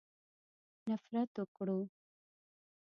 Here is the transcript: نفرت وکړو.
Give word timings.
نفرت 0.89 1.29
وکړو. 1.41 1.79